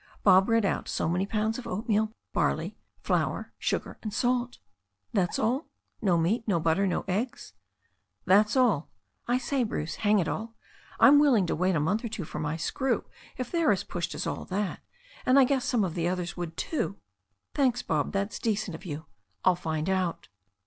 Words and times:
Bob 0.23 0.49
read 0.49 0.65
out 0.65 0.89
so 0.89 1.07
many 1.07 1.27
pounds 1.27 1.59
of 1.59 1.67
oatmeal, 1.67 2.11
barley, 2.33 2.75
flour, 2.97 3.53
sugar 3.59 3.99
and 4.01 4.11
salt. 4.11 4.53
Is 4.53 4.59
that 5.13 5.37
all? 5.37 5.67
No 6.01 6.17
meat, 6.17 6.43
no 6.47 6.59
butter, 6.59 6.87
no 6.87 7.05
eggs?" 7.07 7.53
That's 8.25 8.55
all. 8.57 8.89
I 9.27 9.37
say, 9.37 9.63
Bruce, 9.63 9.97
hang 9.97 10.17
it 10.17 10.27
all, 10.27 10.55
I'm 10.99 11.19
willing 11.19 11.45
to 11.45 11.55
wait 11.55 11.75
a 11.75 11.79
month 11.79 12.03
or 12.03 12.09
two 12.09 12.25
for 12.25 12.39
my 12.39 12.57
screw 12.57 13.05
if 13.37 13.51
they're 13.51 13.71
as 13.71 13.83
pushed 13.83 14.15
as 14.15 14.25
all 14.25 14.43
that 14.45 14.79
And 15.23 15.37
I 15.37 15.43
guess 15.43 15.65
some 15.65 15.83
of 15.83 15.93
the 15.93 16.07
others 16.07 16.35
would 16.35 16.57
too." 16.57 16.95
"Thanks, 17.53 17.83
Bob. 17.83 18.11
That's 18.11 18.39
decent 18.39 18.73
of 18.73 18.83
you. 18.83 19.05
I'll 19.45 19.55
find 19.55 19.87
out." 19.87 20.29